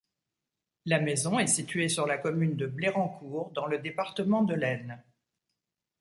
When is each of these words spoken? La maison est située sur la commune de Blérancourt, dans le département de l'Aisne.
La 0.85 0.99
maison 0.99 1.37
est 1.37 1.45
située 1.45 1.87
sur 1.87 2.07
la 2.07 2.17
commune 2.17 2.55
de 2.57 2.65
Blérancourt, 2.65 3.51
dans 3.51 3.67
le 3.67 3.77
département 3.77 4.41
de 4.43 4.55
l'Aisne. 4.55 4.97